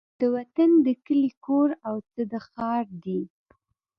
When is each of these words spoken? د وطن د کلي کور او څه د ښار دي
د 0.19 0.21
وطن 0.35 0.69
د 0.85 0.87
کلي 1.05 1.31
کور 1.45 1.69
او 1.87 1.95
څه 2.11 2.21
د 2.31 2.33
ښار 2.47 2.85
دي 3.03 3.21